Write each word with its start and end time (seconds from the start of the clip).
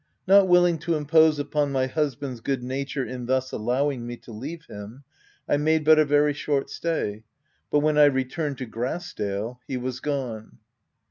Not 0.27 0.47
willing 0.47 0.79
to 0.79 0.95
impose 0.95 1.37
upon 1.37 1.71
my 1.71 1.85
husband's 1.85 2.41
good 2.41 2.63
nature 2.63 3.05
in 3.05 3.27
thus 3.27 3.51
allowing 3.51 4.07
me 4.07 4.17
to 4.25 4.31
leave 4.31 4.65
him, 4.65 5.03
I 5.47 5.57
made 5.57 5.85
but 5.85 5.99
a 5.99 6.05
very 6.05 6.33
short 6.33 6.71
stay; 6.71 7.21
but 7.69 7.81
when 7.81 7.99
I 7.99 8.05
returned 8.05 8.57
to 8.57 8.65
Grass 8.65 9.13
dale— 9.13 9.59
he 9.67 9.75
w 9.75 9.85
r 9.85 9.89
as 9.89 9.99
gone. 9.99 10.57